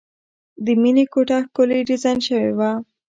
د 0.65 0.67
مینې 0.81 1.05
کوټه 1.13 1.37
ښکلې 1.45 1.79
ډیزاین 1.89 2.17
شوې 2.27 2.51
وه 2.57 2.71